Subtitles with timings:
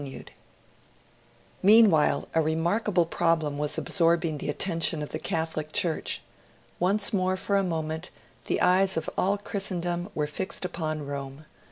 [0.03, 0.25] VII
[1.61, 6.23] MEANWHILE, a remarkable problem was absorbing the attention of the Catholic Church.
[6.79, 8.09] Once more, for a moment,
[8.47, 11.45] the eyes of all Christendom were fixed upon Rome.